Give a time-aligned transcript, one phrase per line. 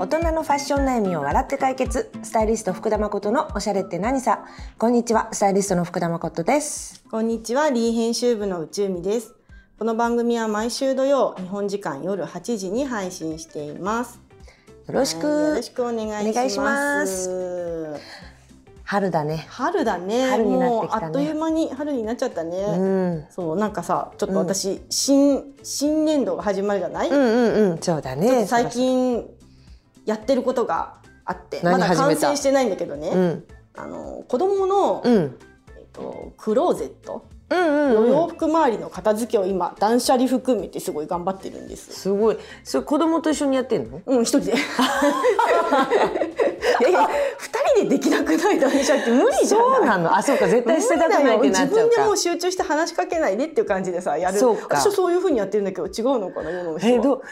[0.00, 4.46] 大人のファッション悩みを笑って解決スタイリスト福田誠のおしゃれって何さ
[4.78, 9.34] こんにちはスタイリストの福田誠ですこんにちは、リー編集部の宇宙美です。
[9.78, 14.18] この番組は毎週土曜、日本時間夜8時に配信しています。
[14.86, 18.00] よろしく、はいよろしくお願いします。
[18.84, 20.30] 春だね春だね。
[20.30, 22.56] 春になってきたねもうあっという間に春になっちゃったね。
[22.56, 27.10] うんそうなんかさ、ちょっと私、新新年度が始まるじゃない？
[27.10, 29.28] うんうんうんそうだね最近
[30.10, 33.08] やってることがあって、ま何だ完成してないんだけどね。
[33.08, 33.44] うん。
[33.76, 35.38] あの子供の、うん。
[35.78, 37.24] えっとクローゼット？
[37.50, 41.92] うんうん洋服周りの片付けを今断捨離含めてすごい頑張ってるんです。
[41.92, 42.38] すごい。
[42.62, 44.00] それ子供と一緒にやってんの？
[44.06, 44.52] うん、一人で。
[46.80, 49.58] いやいや、二人でできなくない断捨離って無理じゃ。
[49.58, 50.16] そうなの。
[50.16, 51.88] あそうか絶対捨てたくないってなっちゃうか。
[51.88, 54.38] 自分でもう集中して話しかけないでっていう感じでさやる。
[54.38, 54.76] そうか。
[54.78, 56.92] 私はそういうふうにやってるんだけど違うのかな世の人は。
[56.94, 57.22] えどう？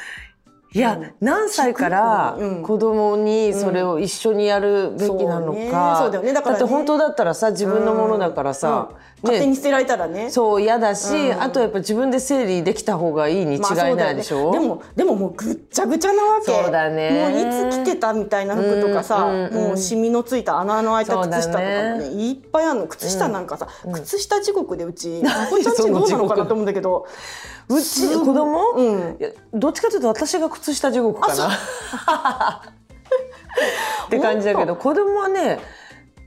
[0.79, 1.13] いや、うん。
[1.21, 2.63] 何歳からうん。
[2.63, 6.33] 子供にそれを一緒にやるべきなのか、そうだよね。
[6.33, 6.63] だからね。
[6.63, 8.97] って本当だったらさ自分のものだからさ、うん。
[9.21, 10.31] 勝手に捨てられたらね。
[10.31, 11.43] そう嫌だし、うん。
[11.43, 13.61] あとやっぱ自分で整理できた方がいいに違い
[13.97, 16.53] ないでしょ、でもでももうぐっちゃぐちゃなわけ。
[16.53, 17.29] そうだね。
[17.31, 19.55] もういつ着てたみたいな服とかさ、うんうんうん。
[19.69, 22.87] もうシミのついた穴の開いた靴下とかねいっぱいあるの。
[22.87, 27.07] 靴下なんかさ、靴下地獄でうち何こちゃんちどうなのかなと思うんだけど
[27.69, 29.17] うち子供、うん。
[29.21, 31.49] いやどっちかというと私が靴下地獄かな。
[34.07, 35.61] って感じだけど子供はね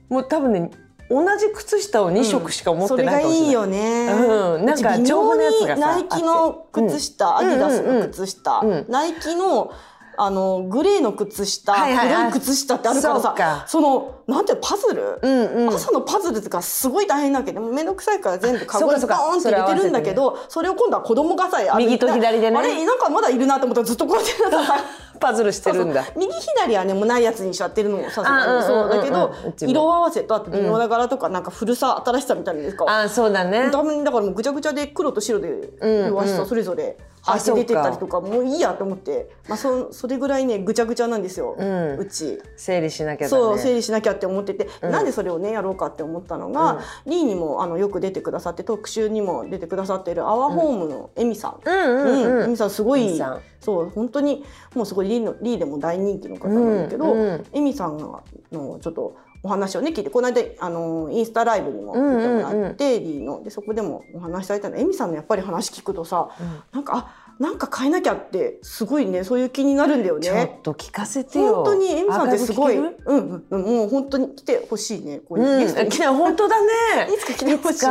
[0.10, 0.72] もう多分ね
[1.10, 3.48] 同じ靴下を2色しか持ってそれがないかもしれない。
[3.48, 4.08] いいよね。
[4.14, 4.66] うん。
[4.66, 8.86] なんかうち微丈夫妙なやつがナイキの靴下、あってアディダスの靴下、うんうんうん。
[8.88, 9.74] ナイキの
[10.18, 13.66] あのグレーの靴下、はいはい黒い靴下ってあるからさ、そうか。
[13.68, 15.74] そのなんていうのパズル、うんうん。
[15.74, 22.58] 朝のパズルとかすごい大変だけど面倒くさいから全部カゴにバーンって入れてるんだけどそれを今度は子供がさ歩い右と左でね。
[22.58, 24.32] あれなんかまだいるなと思ったらずっとこうやって
[25.20, 26.04] パズルしてるんだ。
[26.04, 26.28] そうそう。
[26.28, 28.24] 右左はねもうないやつにしちゃってるのもさ
[28.66, 32.86] そうだけど色合わせとあと微妙な柄とかなんか古さ新しさみたいなんですか。
[32.88, 33.66] あそうだね。
[33.66, 36.98] だからもうぐちゃぐちゃで黒と白でうん色合わせとそれぞれ。
[36.98, 37.11] あ履い
[37.44, 41.98] て出てったりとかもういいやと思って、まあ、そそれぐらいねぐちゃぐちゃなんですよ、うん。
[41.98, 42.42] うち。
[42.58, 43.44] 整理しなきゃだね。
[43.44, 51.60] そう整理しなきゃって思ってて、なんでそれをねやろうかって思ったのが、リーにもあのよく出てくださって特集にも出てくださってるアワーホームのエミさん。
[51.64, 53.22] うんうんうんエミさんすごい
[53.60, 54.44] そう本当に
[54.74, 66.30] もうすごいリーのリーでも大人気の方なんだけど、うんうんエミさんがのちょっとお話をね聞いてこの間あのインスタライブにも出てもらって、リーのでそこでもお話しされたのエミさんのやっぱり話聞くとさ、
[66.72, 70.28] なんかあなんか変えなきゃってすごいねそういう気になるんだよね。
[70.28, 71.56] ちょっと聞かせてよ。
[71.56, 75.22] 本当にエミさんってすごい、うんうんうん、もう本当に来てほしいね。
[75.28, 76.70] こうカイブ聞けるゲストにうん本当だね。
[77.12, 77.86] いつか来てほしい。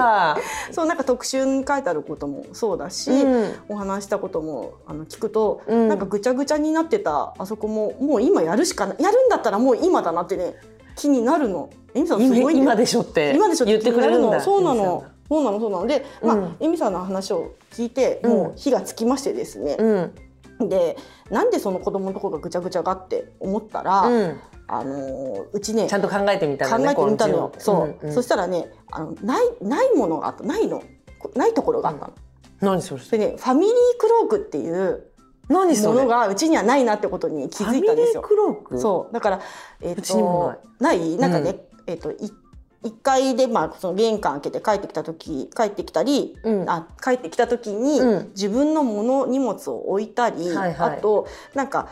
[0.73, 3.55] そうなんか特集に書いてあることもそうだし、うん。
[3.71, 5.89] お話したこともあの聞くと、うん。
[5.89, 10.55] なんかぐちゃぐちゃになってたあそこももう今やるしかやるんだったらもう今だなってね
[11.01, 11.71] 気になるの。
[11.95, 14.41] エミさんす今ごいんだよ今でしょって今でしょ言ってくれるの。
[14.41, 15.05] そうなの。
[15.29, 15.87] そうなのそうなの。
[15.87, 18.31] で、まあうんエミさんの話を聞いて、うん。
[18.31, 20.69] もう火がつきましてですね、うん。
[20.69, 20.97] で
[21.31, 24.41] なんでその子供のところがぐちゃぐちゃがって思ったら、うん。
[24.69, 27.53] あのーうちねちゃんと考えてみた考のねえてみたの。
[27.59, 28.13] そう、んん。
[28.13, 30.45] そしたらねあのないないものがあった。
[30.45, 30.83] ないの。
[31.19, 32.13] こないところがあったの。
[32.61, 33.01] 何それ？
[33.01, 35.10] それねファミリークロークっていう
[35.51, 38.23] ものがうちにはないなってことに気づいたんですよ。
[38.79, 39.15] そう。
[39.15, 39.41] だから
[39.81, 41.17] えっ、うちにもとない？
[41.17, 41.57] なんかね、
[41.87, 42.17] えっ、とい
[42.83, 46.71] 一階でまあその玄関開けて帰ってきた時帰ってきたり、うん。
[46.71, 48.29] あ帰ってきた時に、うん。
[48.31, 50.99] 自分のもの荷物を置いたり、はいはい。
[50.99, 51.89] あとなんか。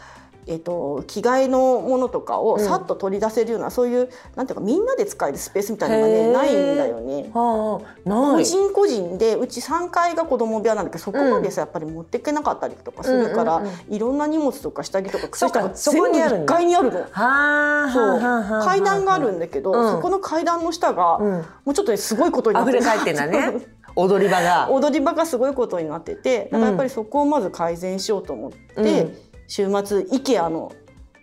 [0.48, 7.31] えっと、着替えのものとかをさっと取り出せるような、そういうなんていうかみんなで使えるスペースみたいなのがねないんだよね。
[7.34, 13.94] はあ個人個人でうち3階が子供部屋なんだけどそこまでさ、やっぱり持っていけなかったりとかするから、うんうんうん。
[13.94, 16.54] いろんな荷物とか下着とか靴下がそうかそこ全部にあるんだ。
[16.54, 17.00] 1階にあるの。
[17.00, 18.65] はあそう。
[18.65, 19.92] 階段があるんだけど、うん。
[19.92, 21.32] そこの階段の下が、うん。
[21.32, 23.66] もうちょっとねすごいことになって溢れ返ってんだね。
[23.97, 24.70] 踊り場が。
[24.70, 30.72] 踊り場がすごいことになっててだからやっぱりそこをまず改善しようと思って、うん週末 IKEA の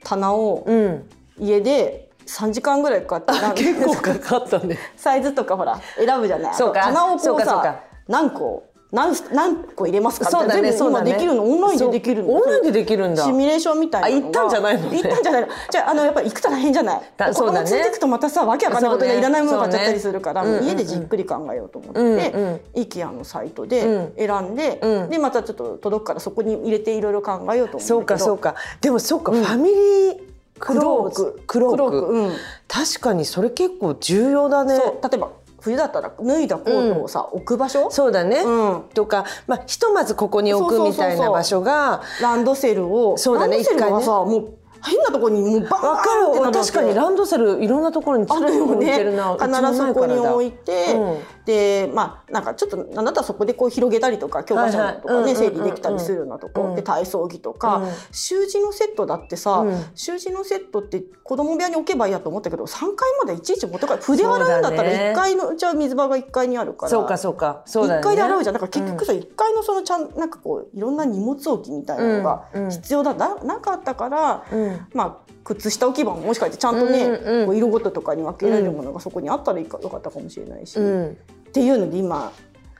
[0.04, 1.10] 棚をうん。
[1.38, 4.77] 家で3時間ぐらいかかって、なんか結構かかったね。
[4.95, 6.56] サイズとかほら選ぶじゃない？
[6.56, 6.81] そうか。
[6.81, 8.63] 棚をこうさ何個
[8.95, 13.24] 何何個入れますかそうだね全部今できるのオンラインでできるオンラインでできるんだ。
[13.24, 14.89] シミュレーションみたいな行ったんじゃないの？
[14.89, 15.47] ね行ったんじゃないの。
[15.69, 17.01] じゃああのやっぱり行くと大変じゃない？
[17.18, 17.65] だそうだね。
[17.65, 19.13] 子供連れてくとまたさわけわかんないことそうね。
[19.15, 22.59] でいらないもの買っちゃったりするから、家でじっくり考えようと思って、うんうん。
[22.75, 25.09] IKEA のサイトで選んで、うん。
[25.09, 28.25] でまたちょっと届くからそこに入れていろいろ考えようと思そううんだけど。
[28.25, 28.56] かそうか。
[28.81, 30.18] でもそうか、ファミリー
[30.59, 31.42] クローク。
[31.47, 31.89] クロー
[32.30, 32.31] ク。
[32.68, 34.77] 確かにそれ結構重要だね。
[34.77, 35.30] そう例えば
[35.66, 37.90] 冬だったら脱いだコートをさ、置く場所？
[37.90, 38.84] そうだね、うん。
[38.94, 43.18] とか、まあ、ひとまずここに置くみたいな場所がランドセルを。
[43.18, 44.54] そうだね一さ、もう
[44.86, 51.46] 変なところにもうバーンわかって確かにランドセルいろんなところにあるよねてるな必ずそこに置いて、うん。
[51.46, 56.76] でまあなんかちょっとなんだったらそこでこう広げたりとか教科書とかはいはいね整理できたりするようなとこ、うん。
[56.76, 57.90] で体操着とか、うん。
[58.12, 59.86] 習字のセットだってさ、うん。
[59.96, 65.14] 習字のセットって子供部屋に置けばいいやと思ったけど3階までいちいち持って帰る筆洗うんだったらそうだね。
[65.14, 66.90] 1階のうちは水場が1階にあるから。
[66.90, 67.64] そうかそうか。
[67.66, 68.54] そうだよ1ね階で洗うじゃん。
[68.54, 77.45] だから結局さ、1階のそのちゃんなんかこういろんな荷物置きみたいなのが必要だ、ななかったから、うんまあ靴下置き場ももしかしてちゃんとね、うんうん。
[77.48, 81.18] こう色ごととかに分けられるものがそこにあったらいいかよかったかもしれないし、っうん。
[81.54, 82.31] ていうので今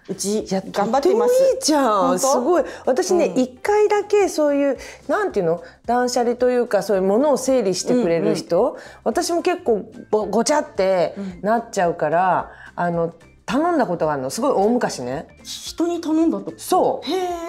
[0.07, 1.33] うち頑張っています。
[1.53, 2.19] いいじゃん。
[2.19, 2.63] すごい。
[2.86, 3.42] 私ねうん。
[3.42, 4.77] 一、回だけそういう
[5.07, 5.63] なんていうの？
[5.86, 13.15] 断捨離というかそういうものを整理してくれる人、私も結構ごごちゃってなっちゃうから、あの
[13.48, 14.30] 頼んだことがあるの。
[14.30, 15.27] すごい大昔ね。
[15.44, 16.53] 人に頼んだと？
[16.57, 17.07] そう。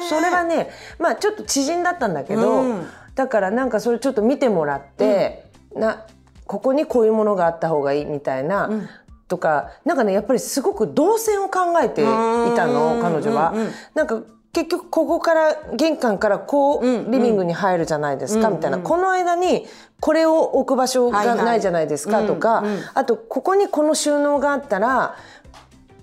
[0.08, 6.06] それはねまあちょっと知人だったんだけど、うんだからなんかそれちょっと見てもらって、な
[6.46, 8.88] ここにこういうものがあった方がいいみたいな、うん。
[9.26, 13.50] とかなんかねやっぱりすごく動線を考えていたの彼女は。
[13.50, 14.22] うんうんうんなんか
[14.52, 19.66] 結局ここから玄関からこううんうんリビングに入るじゃないですかうんみたいな、うんこの間に
[20.00, 22.80] これを置く場所がないじゃないですかとか、うんうん。
[22.94, 25.16] あとここにこの収納があったら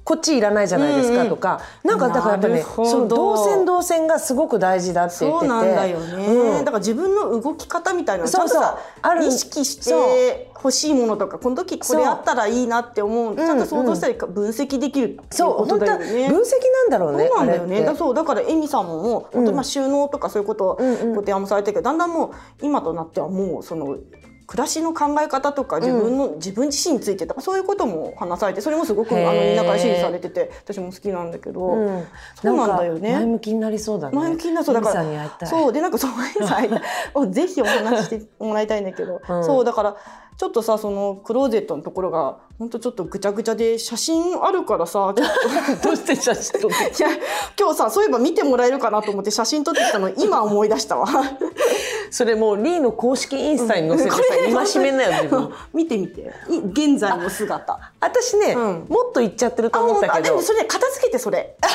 [0.03, 5.49] こっちいらないじゃないですかとか、なんかだからやっぱねその動線動線がすごく大事だって言ってて。
[5.49, 6.65] そうなんだよね、うん。
[6.65, 9.25] だから自分の動き方みたいなちゃんとさある。
[9.25, 13.35] 意識して欲しいものとかこの時これあったらいいなって思う。
[13.35, 16.29] ちゃんと想像したり分析できるっていうことだよね。
[16.29, 16.51] 分析
[16.81, 17.85] なんだろうねそうなんだよね。
[17.85, 21.13] だそうだからエミさんももう本当にまあ収納とかそういうことをうんうん。
[21.15, 23.97] ご提案もされてるけど、だんだんもう今となってはもうその
[24.45, 32.05] 暮らしの考え方とか自分の、自分自身についてとかそういうことも話されてそれもすごくあのみんなから支持されてて私も好きなんだけど、うん。
[32.35, 33.13] そうなんだよね。
[33.13, 34.15] か前向きになりそうだね。
[34.15, 36.61] 前向きになるそうだからそうでなんかそういうさ
[37.13, 39.43] をぜひお話ししてもらいたいんだけど、うん。
[39.43, 39.95] そうだから
[40.37, 45.13] ちょっとさそのクローゼットのところが本当ちょっとぐちゃぐちゃで写真あるからさ
[45.83, 47.09] どうして写真撮っていや
[47.59, 51.07] 今日さそういえば見てもらえるかなと思って写真撮ってきたの今思い出したわ。
[52.13, 54.17] それもうリーの公式インスタに載せてさ、
[54.47, 55.51] 今しめんなよ自分。
[55.73, 56.31] 見てみて。
[56.47, 57.91] い現在の姿。
[57.99, 58.85] 私ね、うん。
[58.87, 60.13] もっといっちゃってると思ったけど。
[60.13, 61.55] あでもそれで片付けてそれ。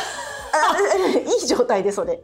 [0.52, 0.76] あ
[1.18, 2.20] いい状態でそれ。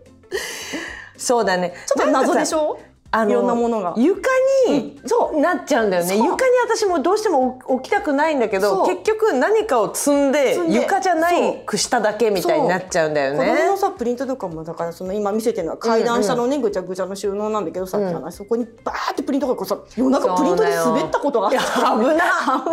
[1.17, 1.75] そうだね。
[1.87, 2.79] ちょっと謎でしょ？
[3.15, 3.95] あのいろんなものが。
[3.97, 4.21] 床
[4.69, 5.41] にそう。
[5.41, 6.17] なっちゃうんだよね。
[6.17, 6.35] 床に
[6.65, 22.25] 私もどうしても置きたくないんだけど結局何かを積んで床じゃないくしただけみたいになっちゃうんだよ子供ねのさプリントとかもだからその今見せてるのは階段下のね、ぐちゃぐちゃの収納なんだけどさっきの話、そこにバーってプリントがこうさ夜中プリントで滑ったことがあったそうだよいや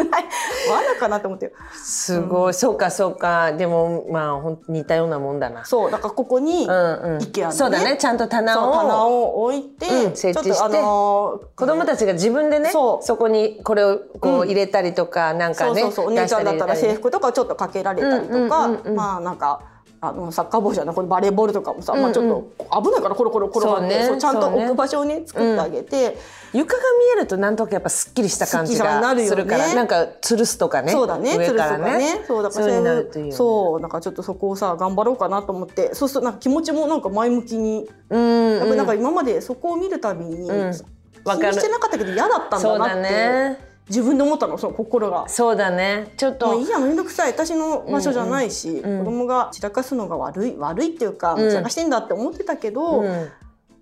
[0.03, 0.25] 危ない。
[0.71, 1.53] 罠かなって思って。
[1.73, 3.51] すごい、そうかそうか。
[3.53, 5.65] でもまあほん似たようなもんだな。
[5.65, 7.17] そうだからここに、うんうん。
[7.17, 7.53] IKEA のね。
[7.53, 7.97] そうだね。
[7.97, 8.71] ちゃんと棚を。
[8.73, 10.63] 棚を置いて、うん設置して。
[10.63, 14.39] あのー子供たちが自分でねそこにこれをこうん。
[14.41, 16.07] う入れたりとか、なんかねそうそうそう。
[16.07, 19.61] お姉ちゃんだったら制服とかちょっとかけられたりとか、うんうんうんうんまあなんか
[20.03, 24.17] あのサッカーボールじゃないこのバレーボールとかもさ、まあちょっと危ないからコロコロ転がってね。
[24.19, 26.17] ちゃんと置く場所をね作ってあげて、
[26.53, 32.23] 床が見えるとなんとなくやっぱすっきりした感じがするからなんか吊るすとかねそうだね、上からつるすとかね。
[32.27, 35.93] そうだからそういうねそうなんかちょっとそこをさ頑張ろうかなと思って。
[35.95, 40.73] そうするとなんか気持ちもなんか前向きに、うんやっぱりなんか今までそこを見るたびに、うん。
[40.73, 43.71] 気にしてなかったけど嫌だったんだだなって、ね。
[43.87, 45.27] 自分で思ったのその心が。
[45.27, 46.13] そうだね。
[46.17, 53.29] ちょっといいやめんどくさい私の場所じゃないし、うんうん子供が散らかすのが悪い悪いっていうか、うん散らかしてんだって思ってたけど、うん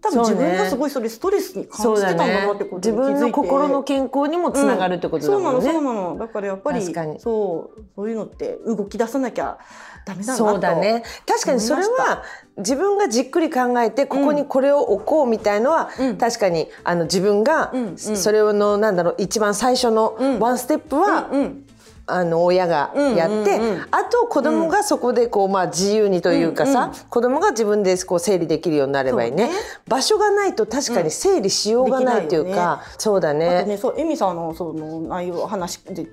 [0.02, 6.18] 多分自分がすごいそれストレスに感じてたんだなってこと自に気づいて、分の心の健康にもつながるってことだもんね、そうなのそうなの。
[6.18, 7.20] だからやっぱり確かに。
[7.20, 9.58] そうそういうのって動き出さなきゃ
[10.06, 11.04] ダメだなとそうだね。
[11.26, 12.24] 確かにそれは
[12.58, 16.18] 自分がじっくり考えてここにこれを置こうみたいのは、うん。
[16.18, 17.98] 確かにあの自分がうんうん。
[17.98, 20.40] それのなんだろう一番最初のうん。
[20.40, 21.66] ワンステップは、うんうん
[22.12, 23.60] あの親がやって、
[23.92, 26.96] あと子供がそこでこう、まあ、自由にというかさ、うんうん。
[27.10, 29.50] 子供が自分でこう整理できるようになればいいね。
[29.88, 33.64] 場所がないと確かに整理しようがないというか、そうだね。
[33.64, 36.06] ね、そうエミさんのその内容話で、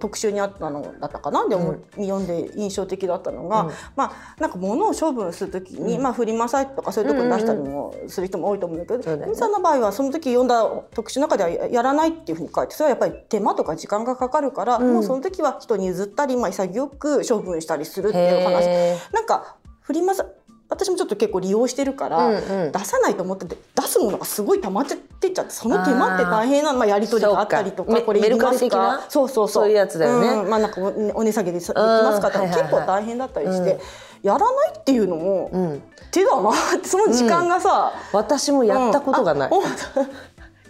[0.00, 1.46] 特集にあったのだったかな？
[1.48, 2.26] でも、読ん。
[2.26, 18.64] で印象的だったのが、まあなんか物を処分するときに、まあフリマサイトとかそういうところに出したりもする人も多いと思うんだけど、エミさんの場合はその時読んだ特集の中ではややらないっていうふうに書いてそれはやっぱり手間とか時間がかかるから、もうその時は人に譲ったり、まあ、潔く処分したりするっていう話。
[18.66, 20.26] へなんかフリマサ
[20.68, 22.72] 私もちょっと結構利用してるから、うんうん。
[22.72, 28.00] 出さないと思ってて出すものがすごい溜まっちゃってっちゃってその手間って大変なのまあ、やり取りがあったりとかか。
[28.00, 29.04] これいりますか？
[29.08, 29.64] そうそうそう。
[29.64, 30.28] そういうやつだよね。
[30.28, 32.28] うんまあなんかおお値下げでさできますか？
[32.28, 33.78] ってうんはいはいはい結構大変だったりして、
[34.22, 35.82] やらないっていうのも、うん。
[36.10, 39.50] 手だなってその時間がさ、私もやったことがない。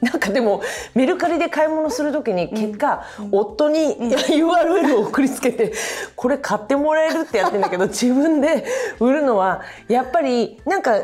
[0.03, 0.63] なんかでも
[0.95, 5.73] メルカリで買い物する時に結果、夫に URL を送りつけて
[6.17, 8.67] これ買ってもらえるってやってんだけど自分で
[8.99, 10.97] 売るのはやっぱりなんか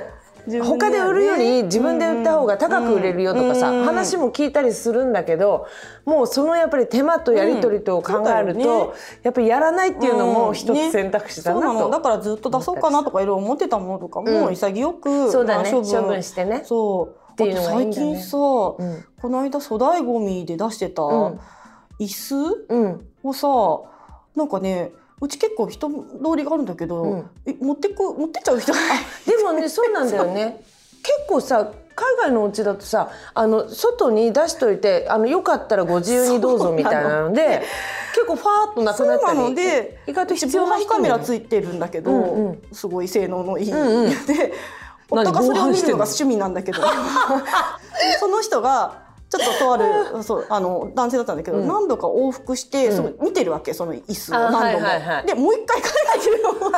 [0.64, 5.66] 他で売るより自分で売った方が高く売れるよとかさ、話も聞いたりするんだけど
[6.04, 15.70] もうそのやっぱり手間とやり取りと考えると、やっぱりやらないっていうのも一つ選択肢だなと、だからずっと出そうかなとかいろいろ思ってたものとかも潔く、そうだね。
[15.70, 16.62] 処分してね。
[16.64, 18.76] そうっていうの最近さ、こ
[19.22, 23.48] の間粗大ごみで出してた椅子をさ、
[24.34, 24.90] なんかね
[25.20, 25.96] うち結構人通
[26.36, 27.30] りがあるんだけど、うん、
[27.60, 28.72] 持ってく持ってっちゃう人？
[28.72, 28.78] が
[29.26, 30.64] でもね そうなんだよね。
[31.02, 37.62] 結構さ海外のお家だとさあの外に出しといてあのよかったらご自由にどうぞみたいなので
[38.14, 39.54] 結構ファーっとなくなったり。
[39.54, 44.52] で意外と必要なカメラついてるんだけど、うんうん、すごい性能のいい、うんうん、 で
[45.10, 46.78] 夫がそれを見るのが趣味なんだけど。
[48.20, 54.64] その人がちょっととあるそうあの男性だったんだけど、うん、何度か往復して、うん、見てるわけその椅子を何度も。
[54.64, 56.42] はいはいはい、でもう一回考えてる。
[56.42, 56.70] の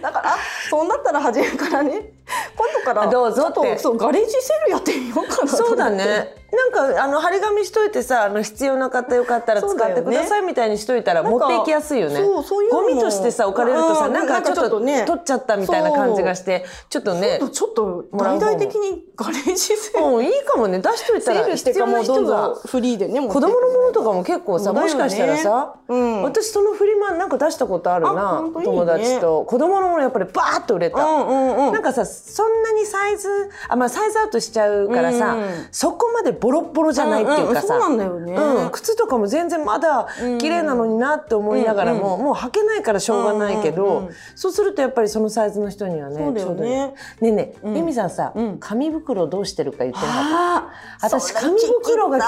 [0.00, 0.36] だから
[0.70, 2.12] そうなったら初めからね
[2.56, 3.78] 今度からどうぞって。
[3.78, 12.16] そうガレージセールやってみようかなそうだねなんかあの張り紙しといてさあの必要な方よかったら使ってくださいみたいにしといたら持っていきやすいよね。
[12.16, 17.40] そうそういうゴミとしてさ置かれるとさなんかちょっとね取っちゃったみたいな感じがしてちょっとね。
[17.52, 20.80] ちょっと大々的にガレージセールいいかもね。
[20.80, 29.44] 出しといたら必要な人がフリーでね子供のものとかも結構さもしかしたらさ、うん、私そのフリマなんか出したことあるな友達と。
[29.44, 33.28] 子供のものやっぱりバーッと売れた、なんかさそんなにサイズ
[33.68, 35.36] あまあサイズアウトしちゃうからさ、
[35.70, 40.08] そこまでボロボロじゃないっていうかさ、そうなんだよね、うん、靴とかも全然まだ
[40.38, 46.94] 綺麗なのになって思いながらも、もう履けないからしょうがないけど、そうするとやっぱりそのサイズの人にはねそうだよね。
[47.22, 50.68] ねねえ、由美さんさ、紙袋どうしてるか言ってなか
[51.00, 51.18] った？
[51.18, 52.20] 私紙袋が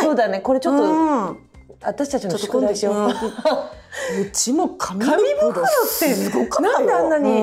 [0.00, 0.40] そうだね。
[0.40, 1.36] これちょっと、
[1.84, 3.10] 私たちの宿題しよう。
[3.10, 5.54] うちも紙袋っ
[6.00, 7.40] てすごかなんであんなに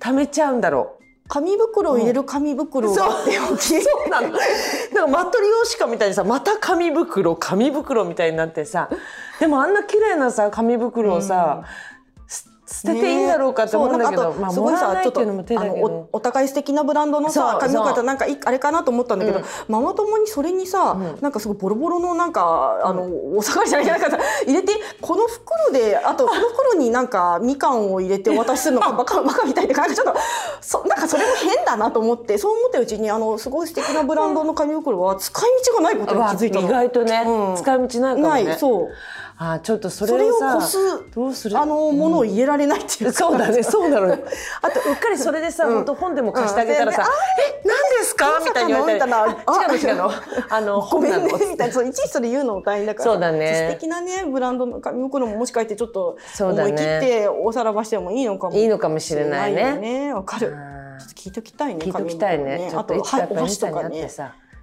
[0.00, 0.99] 貯めちゃうんだろう。
[1.30, 4.30] 紙袋を入れる紙袋があって大きい、そうなの。
[4.30, 8.90] なんかマットリヨシカみたいにさ、また紙袋、紙袋みたいになってさ、
[9.38, 11.62] でもあんな綺麗なさ紙袋をさ、
[12.72, 23.02] 捨てていいんだろうかと思うんだけど、まあ、もらわないっていうのも手だけどお互い素敵なブランドのさ紙袋なんかあれかなと思ったんだけど、ママ友にそれにさ、なんかすごいボロボロのなんかあの
[23.36, 24.08] お下がりじゃないか
[24.46, 30.14] 入れてこの袋であとこの袋になんかみかんを入れてお渡しするのが バカバカみたいでなんかちょっと
[30.60, 36.68] そなんかそれも変だなと思ってそう思ったうちにあのすごい素敵なブランドの紙袋は使い道がないことに気づいたの。
[36.68, 37.24] 意外とね、
[37.56, 38.56] 使い道ないかもね。
[38.58, 38.88] そう
[39.42, 40.58] あちょっとそれをさ
[41.14, 41.56] どうする？
[41.58, 44.18] あのものを入れられないっていうそうだねそうなのよ。
[44.60, 47.06] あとうっかりそれでさ、本当本でも貸してあげたらさ
[47.64, 49.34] 「え何ですか?」みたいに言われたら「違う
[49.68, 50.10] の違うの。
[50.50, 51.72] あのごめんね」みたいな。
[51.72, 53.04] そういちいちそれ言うのも大変だから。
[53.12, 53.68] そうだね。
[53.70, 58.54] 素敵なねブランドの紙袋ももしかしてちょっと思い切っておさらばしてもいいのかも。
[58.54, 60.12] いいのかもしれないね。
[60.12, 60.54] わかる。
[60.98, 62.70] ちょっと聞いときたいね聞いときたいね。
[62.76, 64.06] あとお箸とかね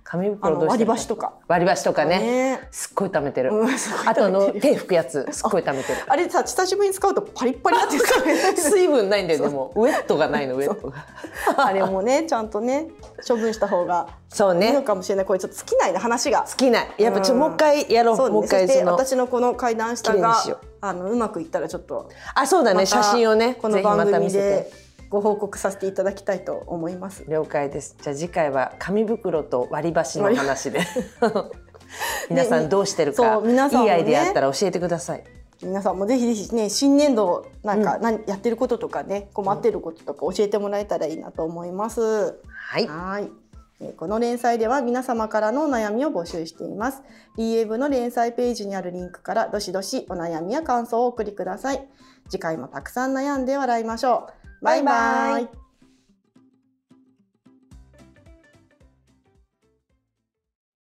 [0.10, 1.34] 紙袋割り箸とか。
[1.50, 2.70] 割り箸とかね。
[2.72, 3.52] すっごい貯めてる、
[4.06, 5.28] あとあの手拭くやつ。
[5.32, 6.00] すっごい貯めてる。
[6.08, 7.98] あれさ久しぶりに使うとパリッパリって
[8.56, 11.06] 水分ないんだよでもウェットがないのウェットが。
[11.58, 12.88] あれもねちゃんとね
[13.28, 14.68] 処分した方がそうね。
[14.68, 15.26] いいのかもしれない。
[15.26, 16.46] これちょっと尽きないね話が。
[16.48, 16.88] 尽きない。
[16.98, 18.32] やっぱちょ、もう一回やろう。
[18.32, 20.38] もう一回その私のこの階段下が
[20.80, 22.86] あのうまくいったらちょっとあそうだね。
[22.86, 23.58] 写真をね。
[23.62, 24.72] この番組で
[25.10, 30.82] ご報告させていただきたいと思います了解ですじゃあ次回は紙袋と割り箸の話で
[32.30, 35.24] 皆さんどうしてるか、ね、皆さん、ね、いいアイデアあったら教えてください
[35.64, 42.02] 皆さんもぜひぜひね新年度なんか、うん、何やってることとかね困ってることとか教えてもらえたらいいなと思います。
[42.02, 42.88] はい。
[42.88, 43.32] はい
[43.96, 47.04] この連載では皆様からのお悩みを募集しています。
[47.38, 51.88] DM の連載ページにあるリンクからどしどしお悩みや感想をお送りください。
[52.28, 54.34] 次回もたくさん悩んで笑いましょう。
[54.62, 55.67] バイバイ。